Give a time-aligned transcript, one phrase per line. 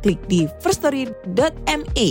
[0.00, 2.08] klik di firststory.me.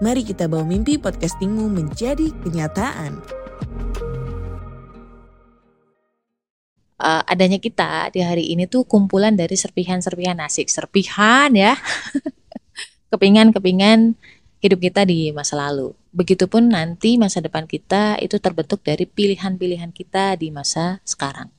[0.00, 3.36] Mari kita bawa mimpi podcastingmu menjadi kenyataan.
[7.00, 11.76] uh, adanya kita di hari ini tuh kumpulan dari serpihan-serpihan asik serpihan ya
[13.12, 14.16] kepingan-kepingan
[14.60, 20.34] hidup kita di masa lalu begitupun nanti masa depan kita itu terbentuk dari pilihan-pilihan kita
[20.40, 21.52] di masa sekarang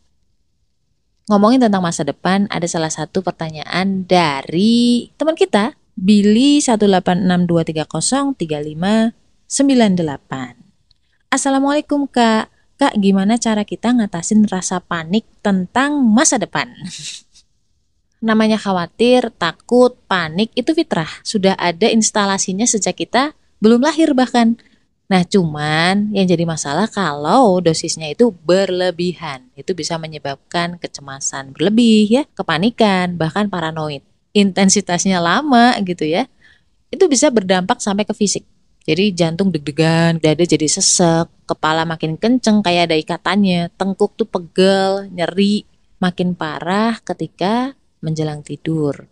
[1.27, 9.51] ngomongin tentang masa depan ada salah satu pertanyaan dari teman kita Billy 18623035998
[11.27, 16.69] Assalamualaikum Kak Kak, gimana cara kita ngatasin rasa panik tentang masa depan?
[18.27, 21.09] Namanya khawatir, takut, panik itu fitrah.
[21.25, 23.33] Sudah ada instalasinya sejak kita
[23.65, 24.61] belum lahir bahkan.
[25.07, 29.47] Nah, cuman yang jadi masalah kalau dosisnya itu berlebihan.
[29.55, 34.03] Itu bisa menyebabkan kecemasan berlebih ya, kepanikan, bahkan paranoid.
[34.35, 36.27] Intensitasnya lama gitu ya.
[36.91, 38.43] Itu bisa berdampak sampai ke fisik.
[38.87, 45.11] Jadi jantung deg-degan, dada jadi sesek, kepala makin kenceng kayak ada ikatannya, tengkuk tuh pegel,
[45.11, 45.67] nyeri,
[45.99, 49.11] makin parah ketika menjelang tidur,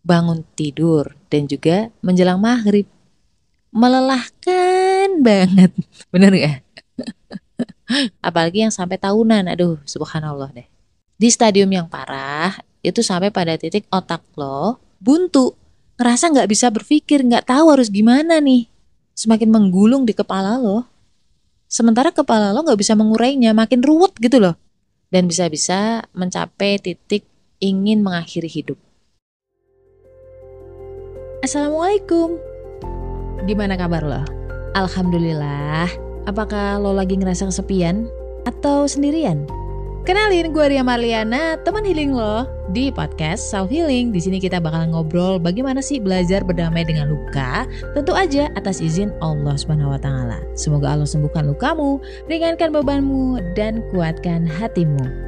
[0.00, 2.88] bangun tidur, dan juga menjelang maghrib.
[3.68, 4.77] Melelahkan
[5.20, 5.70] banget,
[6.10, 6.58] bener gak?
[8.20, 10.68] Apalagi yang sampai tahunan, aduh subhanallah deh.
[11.18, 15.54] Di stadium yang parah, itu sampai pada titik otak lo buntu,
[15.98, 18.70] ngerasa nggak bisa berpikir, nggak tahu harus gimana nih
[19.18, 20.86] semakin menggulung di kepala lo.
[21.66, 24.54] Sementara kepala lo nggak bisa mengurainya, makin ruwet gitu loh.
[25.10, 27.24] Dan bisa-bisa mencapai titik
[27.58, 28.78] ingin mengakhiri hidup.
[31.42, 32.36] Assalamualaikum.
[33.48, 34.37] Gimana kabar lo?
[34.78, 35.90] Alhamdulillah.
[36.30, 38.06] Apakah lo lagi ngerasa kesepian
[38.46, 39.42] atau sendirian?
[40.06, 44.14] Kenalin gue Ria Marliana, teman healing lo di podcast Self Healing.
[44.14, 49.10] Di sini kita bakal ngobrol bagaimana sih belajar berdamai dengan luka, tentu aja atas izin
[49.18, 50.38] Allah Subhanahu wa taala.
[50.54, 51.98] Semoga Allah sembuhkan lukamu,
[52.30, 55.26] ringankan bebanmu dan kuatkan hatimu.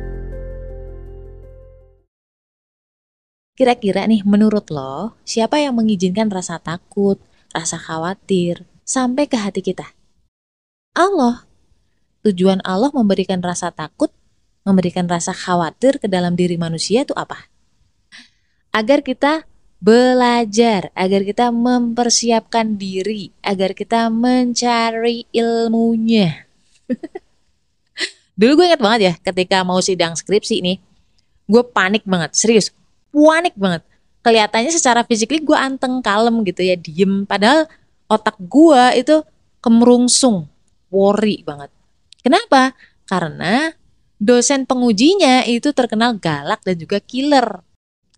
[3.58, 7.18] Kira-kira nih menurut lo, siapa yang mengizinkan rasa takut,
[7.50, 9.86] rasa khawatir sampai ke hati kita?
[10.98, 11.46] Allah.
[12.26, 14.10] Tujuan Allah memberikan rasa takut
[14.66, 17.48] memberikan rasa khawatir ke dalam diri manusia itu apa?
[18.74, 19.48] Agar kita
[19.80, 26.44] belajar, agar kita mempersiapkan diri, agar kita mencari ilmunya.
[28.38, 30.76] Dulu gue inget banget ya ketika mau sidang skripsi ini,
[31.48, 32.68] gue panik banget, serius,
[33.10, 33.80] panik banget.
[34.20, 37.24] Kelihatannya secara fisik gue anteng, kalem gitu ya, diem.
[37.24, 37.64] Padahal
[38.10, 39.22] otak gue itu
[39.62, 40.50] kemerungsung,
[40.90, 41.70] worry banget.
[42.20, 42.74] Kenapa?
[43.06, 43.70] Karena
[44.18, 47.62] dosen pengujinya itu terkenal galak dan juga killer.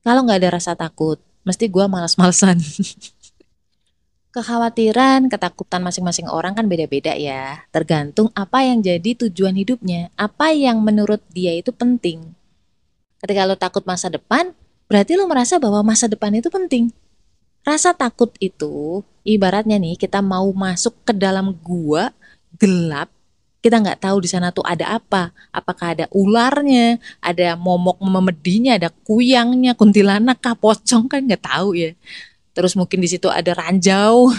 [0.02, 2.58] Kalau nggak ada rasa takut, mesti gue malas-malesan.
[4.34, 7.68] Kekhawatiran, ketakutan masing-masing orang kan beda-beda ya.
[7.68, 12.32] Tergantung apa yang jadi tujuan hidupnya, apa yang menurut dia itu penting.
[13.20, 14.56] Ketika lo takut masa depan,
[14.88, 16.88] berarti lo merasa bahwa masa depan itu penting.
[17.62, 22.10] Rasa takut itu ibaratnya nih kita mau masuk ke dalam gua
[22.58, 23.10] gelap
[23.62, 25.30] kita nggak tahu di sana tuh ada apa.
[25.54, 31.94] Apakah ada ularnya, ada momok memedinya, ada kuyangnya, kuntilanak, kah, pocong kan nggak tahu ya.
[32.52, 34.34] Terus mungkin di situ ada ranjau,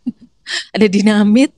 [0.74, 1.52] ada dinamit,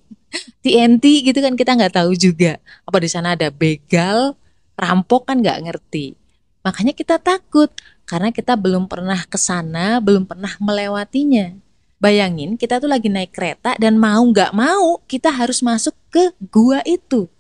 [0.61, 2.59] TNT gitu kan kita nggak tahu juga.
[2.83, 4.35] Apa di sana ada begal,
[4.75, 6.19] rampok kan nggak ngerti.
[6.67, 7.71] Makanya kita takut
[8.05, 11.57] karena kita belum pernah ke sana, belum pernah melewatinya.
[11.97, 16.85] Bayangin kita tuh lagi naik kereta dan mau nggak mau kita harus masuk ke gua
[16.85, 17.33] itu.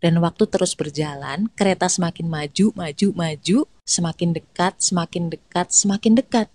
[0.00, 6.48] Dan waktu terus berjalan, kereta semakin maju, maju, maju, semakin dekat, semakin dekat, semakin dekat.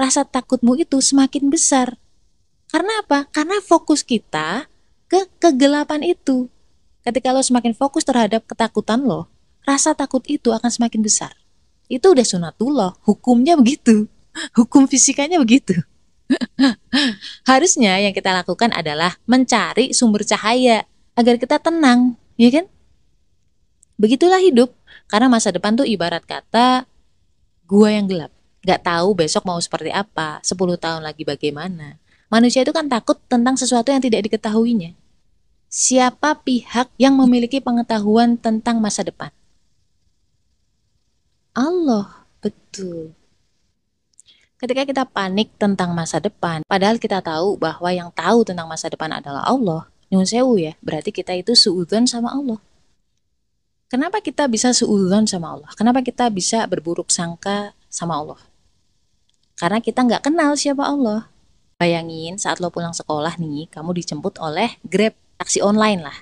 [0.00, 1.96] Rasa takutmu itu semakin besar.
[2.72, 3.28] Karena apa?
[3.30, 4.68] Karena fokus kita
[5.08, 6.48] ke kegelapan itu.
[7.04, 9.28] Ketika lo semakin fokus terhadap ketakutan lo,
[9.68, 11.36] rasa takut itu akan semakin besar.
[11.88, 14.08] Itu udah sunatullah, hukumnya begitu.
[14.58, 15.76] Hukum fisikanya begitu.
[17.50, 22.66] Harusnya yang kita lakukan adalah mencari sumber cahaya agar kita tenang, ya kan?
[23.94, 24.74] Begitulah hidup,
[25.06, 26.88] karena masa depan tuh ibarat kata
[27.68, 28.32] gua yang gelap.
[28.64, 32.00] Gak tahu besok mau seperti apa, 10 tahun lagi bagaimana.
[32.32, 34.96] Manusia itu kan takut tentang sesuatu yang tidak diketahuinya.
[35.68, 39.28] Siapa pihak yang memiliki pengetahuan tentang masa depan?
[41.54, 43.14] Allah, betul.
[44.58, 49.14] Ketika kita panik tentang masa depan, padahal kita tahu bahwa yang tahu tentang masa depan
[49.14, 52.58] adalah Allah, nyun sewu ya, berarti kita itu suudon sama Allah.
[53.86, 55.70] Kenapa kita bisa suudon sama Allah?
[55.78, 58.40] Kenapa kita bisa berburuk sangka sama Allah?
[59.54, 61.30] Karena kita nggak kenal siapa Allah.
[61.78, 66.16] Bayangin saat lo pulang sekolah nih, kamu dijemput oleh Grab, taksi online lah.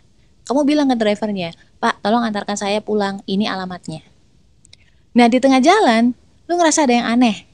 [0.44, 4.11] Kamu bilang ke drivernya, Pak, tolong antarkan saya pulang, ini alamatnya.
[5.12, 6.16] Nah di tengah jalan,
[6.48, 7.44] lo ngerasa ada yang aneh.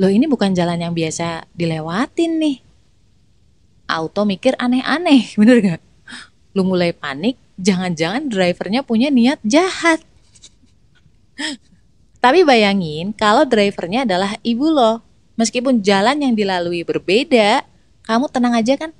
[0.00, 2.56] Lo ini bukan jalan yang biasa dilewatin nih.
[3.88, 5.82] Auto mikir aneh-aneh, bener gak?
[6.56, 10.00] Lo mulai panik, jangan-jangan drivernya punya niat jahat.
[12.24, 15.04] Tapi bayangin kalau drivernya adalah ibu lo,
[15.34, 17.66] Meskipun jalan yang dilalui berbeda,
[18.06, 18.94] kamu tenang aja kan?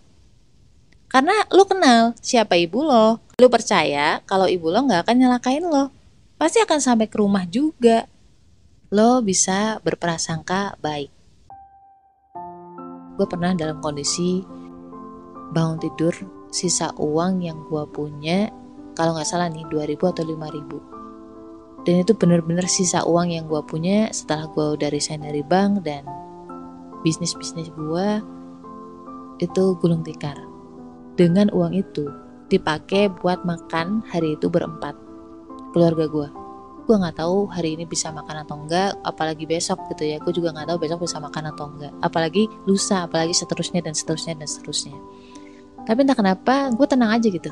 [1.07, 3.23] Karena lu kenal siapa ibu lo.
[3.39, 5.95] Lu percaya kalau ibu lo nggak akan nyelakain lo.
[6.35, 8.07] Pasti akan sampai ke rumah juga.
[8.95, 11.11] Lo bisa berprasangka baik.
[13.15, 14.43] Gue pernah dalam kondisi
[15.55, 16.15] bangun tidur
[16.51, 18.51] sisa uang yang gue punya
[18.99, 20.95] kalau nggak salah nih 2000 atau 5000
[21.85, 26.09] dan itu bener-bener sisa uang yang gue punya setelah gue udah resign dari bank dan
[27.05, 28.09] bisnis-bisnis gue
[29.45, 30.41] itu gulung tikar.
[31.15, 32.09] Dengan uang itu
[32.49, 34.97] dipakai buat makan hari itu berempat
[35.75, 36.29] keluarga gue.
[36.85, 40.23] Gue nggak tahu hari ini bisa makan atau enggak, apalagi besok gitu ya.
[40.23, 41.93] Gue juga nggak tahu besok bisa makan atau enggak.
[42.05, 44.95] Apalagi lusa, apalagi seterusnya dan seterusnya dan seterusnya.
[45.85, 47.51] Tapi entah kenapa gue tenang aja gitu.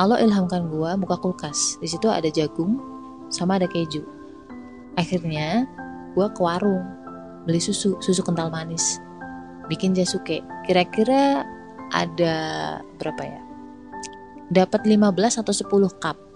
[0.00, 1.76] Allah ilhamkan gue buka kulkas.
[1.82, 2.80] Di situ ada jagung
[3.28, 4.06] sama ada keju.
[4.96, 5.68] Akhirnya
[6.14, 6.82] gue ke warung
[7.44, 9.02] beli susu, susu kental manis.
[9.66, 10.42] Bikin jasuke.
[10.66, 11.42] Kira-kira
[11.90, 12.34] ada
[13.02, 13.42] berapa ya?
[14.50, 16.29] Dapat 15 atau 10 cup.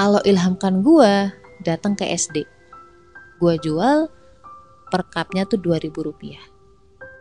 [0.00, 1.28] Allah ilhamkan gue
[1.60, 2.48] datang ke SD.
[3.36, 4.08] Gue jual
[4.88, 6.40] per cupnya tuh 2000 rupiah.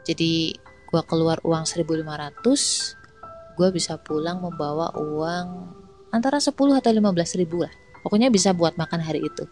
[0.08, 0.56] Jadi
[0.88, 5.76] gue keluar uang 1500, gue bisa pulang membawa uang
[6.16, 7.74] antara 10 atau 15 ribu lah.
[8.00, 9.44] Pokoknya bisa buat makan hari itu.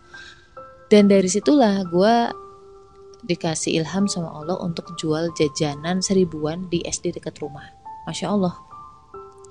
[0.87, 2.31] Dan dari situlah gue
[3.27, 7.75] dikasih ilham sama Allah untuk jual jajanan seribuan di SD dekat rumah.
[8.07, 8.66] Masya Allah.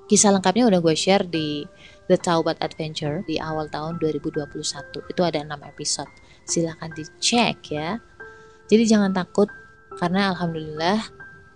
[0.07, 1.67] Kisah lengkapnya udah gue share di
[2.07, 4.47] The Taubat Adventure di awal tahun 2021.
[5.11, 6.11] Itu ada 6 episode.
[6.47, 7.99] Silahkan dicek ya.
[8.71, 9.51] Jadi jangan takut
[9.99, 11.03] karena Alhamdulillah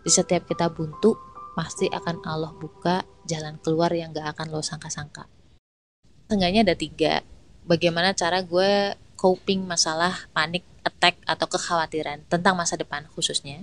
[0.03, 1.15] di setiap kita buntu
[1.55, 5.31] pasti akan Allah buka jalan keluar yang gak akan lo sangka-sangka.
[6.27, 7.23] Enggaknya ada tiga.
[7.63, 13.63] Bagaimana cara gue coping masalah panik attack atau kekhawatiran tentang masa depan khususnya.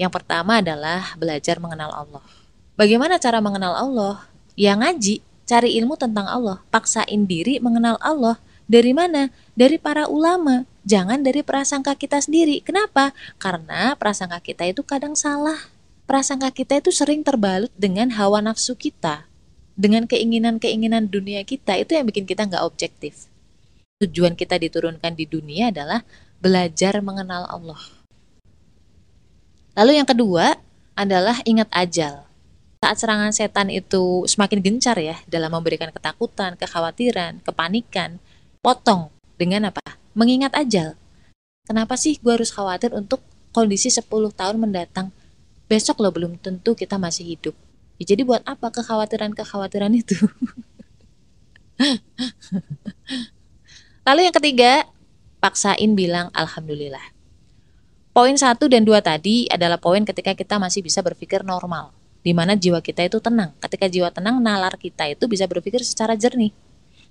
[0.00, 2.24] Yang pertama adalah belajar mengenal Allah.
[2.72, 4.24] Bagaimana cara mengenal Allah?
[4.56, 8.40] Ya ngaji, cari ilmu tentang Allah, paksain diri mengenal Allah.
[8.64, 9.28] Dari mana?
[9.52, 12.64] Dari para ulama, jangan dari prasangka kita sendiri.
[12.64, 13.12] Kenapa?
[13.36, 15.68] Karena prasangka kita itu kadang salah.
[16.08, 19.28] Prasangka kita itu sering terbalut dengan hawa nafsu kita,
[19.76, 23.28] dengan keinginan-keinginan dunia kita itu yang bikin kita nggak objektif.
[24.00, 26.00] Tujuan kita diturunkan di dunia adalah
[26.40, 27.82] belajar mengenal Allah.
[29.76, 30.56] Lalu yang kedua
[30.96, 32.31] adalah ingat ajal.
[32.82, 38.18] Saat serangan setan itu semakin gencar ya dalam memberikan ketakutan, kekhawatiran, kepanikan,
[38.58, 39.78] potong dengan apa?
[40.18, 40.98] Mengingat ajal.
[41.62, 43.22] Kenapa sih gue harus khawatir untuk
[43.54, 44.02] kondisi 10
[44.34, 45.14] tahun mendatang?
[45.70, 47.54] Besok lo belum tentu kita masih hidup.
[48.02, 50.18] Ya, jadi buat apa kekhawatiran-kekhawatiran itu?
[54.10, 54.90] Lalu yang ketiga,
[55.38, 57.14] paksain bilang alhamdulillah.
[58.10, 62.54] Poin satu dan dua tadi adalah poin ketika kita masih bisa berpikir normal, di mana
[62.54, 63.50] jiwa kita itu tenang.
[63.58, 66.54] Ketika jiwa tenang, nalar kita itu bisa berpikir secara jernih.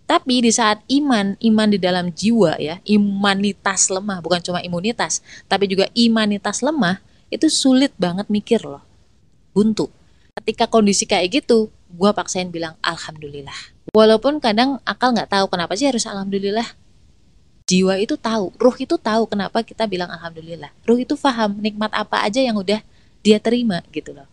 [0.08, 5.70] Tapi di saat iman, iman di dalam jiwa ya, imanitas lemah, bukan cuma imunitas, tapi
[5.70, 7.00] juga imanitas lemah,
[7.32, 8.84] itu sulit banget mikir loh.
[9.56, 9.88] Buntu.
[10.41, 13.56] Ketika kondisi kayak gitu, gue paksain bilang Alhamdulillah.
[13.91, 16.82] Walaupun kadang akal nggak tahu kenapa sih harus Alhamdulillah
[17.72, 20.75] jiwa itu tahu, ruh itu tahu kenapa kita bilang alhamdulillah.
[20.84, 22.84] Ruh itu paham nikmat apa aja yang udah
[23.24, 24.27] dia terima gitu loh.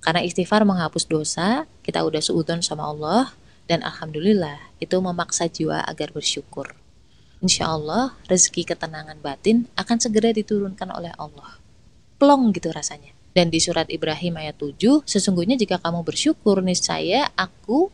[0.00, 3.36] Karena istighfar menghapus dosa, kita udah seudon sama Allah
[3.68, 6.72] dan alhamdulillah itu memaksa jiwa agar bersyukur.
[7.40, 11.60] Insya Allah rezeki ketenangan batin akan segera diturunkan oleh Allah.
[12.20, 13.12] Plong gitu rasanya.
[13.30, 17.88] Dan di surat Ibrahim ayat 7, sesungguhnya jika kamu bersyukur niscaya aku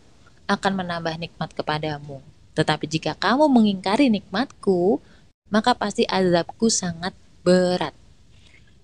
[0.49, 2.25] akan menambah nikmat kepadamu
[2.57, 5.05] tetapi jika kamu mengingkari nikmatku,
[5.53, 7.13] maka pasti azabku sangat
[7.45, 7.93] berat.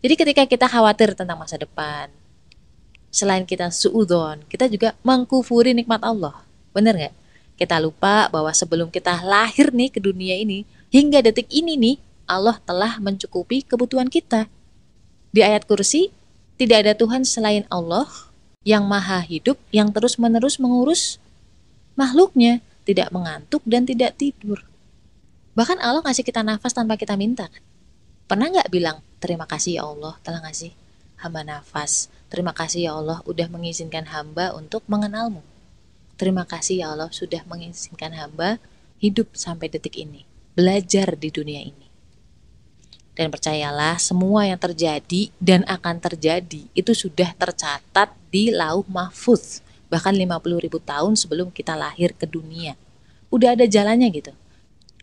[0.05, 2.12] Jadi ketika kita khawatir tentang masa depan,
[3.12, 6.40] selain kita suudon, kita juga mengkufuri nikmat Allah.
[6.73, 7.14] Bener nggak?
[7.61, 12.57] Kita lupa bahwa sebelum kita lahir nih ke dunia ini, hingga detik ini nih, Allah
[12.64, 14.49] telah mencukupi kebutuhan kita.
[15.28, 16.09] Di ayat kursi,
[16.57, 18.09] tidak ada Tuhan selain Allah
[18.64, 21.21] yang maha hidup, yang terus-menerus mengurus
[21.92, 24.64] makhluknya, tidak mengantuk dan tidak tidur.
[25.52, 27.52] Bahkan Allah ngasih kita nafas tanpa kita minta.
[28.25, 30.73] Pernah nggak bilang, terima kasih ya Allah telah ngasih
[31.21, 32.09] hamba nafas.
[32.33, 35.45] Terima kasih ya Allah udah mengizinkan hamba untuk mengenalmu.
[36.17, 38.57] Terima kasih ya Allah sudah mengizinkan hamba
[38.97, 40.25] hidup sampai detik ini.
[40.57, 41.93] Belajar di dunia ini.
[43.12, 49.61] Dan percayalah semua yang terjadi dan akan terjadi itu sudah tercatat di lauh mahfuz.
[49.93, 52.81] Bahkan 50 ribu tahun sebelum kita lahir ke dunia.
[53.29, 54.33] Udah ada jalannya gitu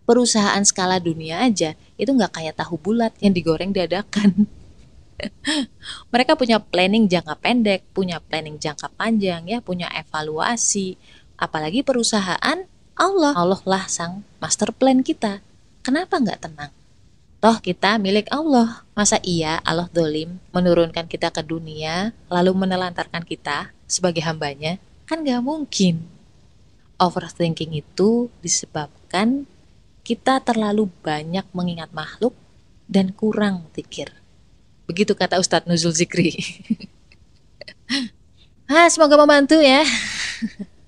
[0.10, 4.50] perusahaan skala dunia aja itu nggak kayak tahu bulat yang digoreng dadakan.
[6.14, 10.96] Mereka punya planning jangka pendek, punya planning jangka panjang ya, punya evaluasi.
[11.40, 12.68] Apalagi perusahaan
[13.00, 15.40] Allah, Allah lah sang master plan kita.
[15.80, 16.72] Kenapa nggak tenang?
[17.40, 18.84] Toh kita milik Allah.
[18.92, 24.76] Masa iya Allah dolim menurunkan kita ke dunia lalu menelantarkan kita sebagai hambanya?
[25.08, 26.04] Kan nggak mungkin.
[27.00, 29.48] Overthinking itu disebabkan
[30.04, 32.36] kita terlalu banyak mengingat makhluk
[32.92, 34.19] dan kurang pikir.
[34.90, 36.34] Begitu kata Ustadz Nuzul Zikri.
[38.74, 39.86] ah, semoga membantu ya.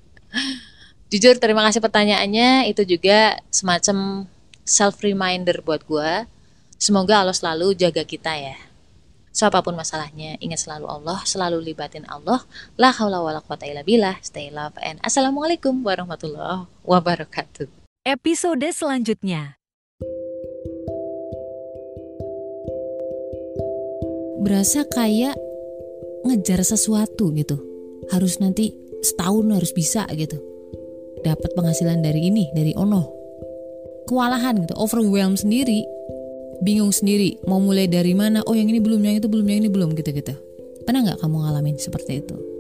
[1.14, 4.26] Jujur terima kasih pertanyaannya, itu juga semacam
[4.66, 6.26] self reminder buat gue.
[6.82, 8.58] Semoga Allah selalu jaga kita ya.
[9.30, 12.42] So apa pun masalahnya, ingat selalu Allah, selalu libatin Allah.
[12.74, 14.18] La haula wala quwata illa billah.
[14.26, 17.70] Stay love and assalamualaikum warahmatullahi wabarakatuh
[18.02, 19.61] episode selanjutnya.
[24.42, 25.38] Berasa kayak
[26.26, 27.62] ngejar sesuatu gitu.
[28.10, 28.74] Harus nanti
[29.06, 30.42] setahun harus bisa gitu.
[31.22, 33.06] Dapat penghasilan dari ini, dari ono.
[34.10, 35.86] Kewalahan gitu, overwhelm sendiri.
[36.66, 38.42] Bingung sendiri, mau mulai dari mana?
[38.50, 40.34] Oh yang ini belum, yang itu belum, yang ini belum gitu-gitu.
[40.86, 42.51] Pernah nggak kamu ngalamin seperti itu?